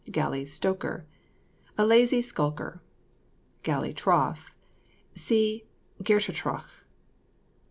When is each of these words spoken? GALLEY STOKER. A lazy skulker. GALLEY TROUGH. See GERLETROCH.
GALLEY 0.09 0.47
STOKER. 0.47 1.05
A 1.77 1.85
lazy 1.85 2.23
skulker. 2.23 2.81
GALLEY 3.61 3.93
TROUGH. 3.93 4.47
See 5.13 5.67
GERLETROCH. 6.01 6.43